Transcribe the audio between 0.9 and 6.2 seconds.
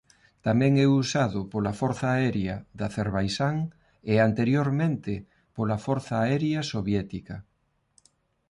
usado pola Forza Aérea de Acerbaixán e anteriormente pola Forza